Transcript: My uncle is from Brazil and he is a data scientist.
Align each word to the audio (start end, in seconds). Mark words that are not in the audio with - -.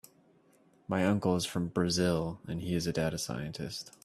My 0.87 1.05
uncle 1.05 1.35
is 1.35 1.45
from 1.45 1.67
Brazil 1.67 2.39
and 2.47 2.59
he 2.61 2.73
is 2.73 2.87
a 2.87 2.91
data 2.91 3.19
scientist. 3.19 3.91